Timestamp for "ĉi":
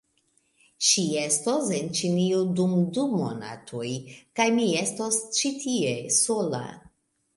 5.41-5.53